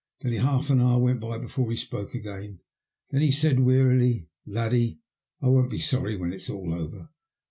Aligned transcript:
Nearly 0.23 0.37
half 0.39 0.71
an 0.71 0.81
hour 0.81 0.97
went 0.97 1.19
by 1.19 1.37
before 1.37 1.69
he 1.69 1.77
spoke 1.77 2.15
again. 2.15 2.61
Then 3.11 3.21
he 3.21 3.31
said 3.31 3.59
wearily, 3.59 4.29
—"Laddie, 4.47 4.97
I 5.43 5.45
won't 5.49 5.69
be 5.69 5.77
sorry 5.77 6.15
when 6.17 6.33
it's 6.33 6.49
all 6.49 6.73
over. 6.73 7.09